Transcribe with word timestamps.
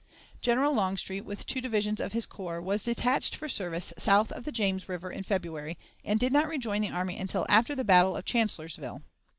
General 0.41 0.73
Longstreet, 0.73 1.25
with 1.25 1.45
two 1.45 1.61
divisions 1.61 1.99
of 1.99 2.11
his 2.13 2.25
corps, 2.25 2.59
was 2.59 2.83
detached 2.85 3.35
for 3.35 3.47
service 3.47 3.93
south 3.99 4.31
of 4.31 4.51
James 4.51 4.89
River 4.89 5.11
in 5.11 5.21
February, 5.21 5.77
and 6.03 6.19
did 6.19 6.33
not 6.33 6.47
rejoin 6.47 6.81
the 6.81 6.89
army 6.89 7.15
until 7.19 7.45
after 7.49 7.75
the 7.75 7.83
battle 7.83 8.15
of 8.17 8.25
Chancellorsville. 8.25 9.03